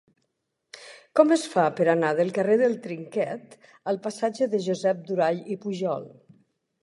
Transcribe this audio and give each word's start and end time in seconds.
Com 1.19 1.33
es 1.35 1.43
fa 1.55 1.65
per 1.79 1.85
anar 1.93 2.13
del 2.19 2.31
carrer 2.37 2.55
del 2.63 2.73
Trinquet 2.87 3.53
al 3.93 4.01
passatge 4.07 4.49
de 4.55 4.65
Josep 4.69 5.07
Durall 5.11 5.45
i 5.57 5.61
Pujol? 5.67 6.09